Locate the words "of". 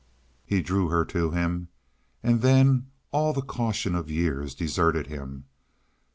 3.93-4.09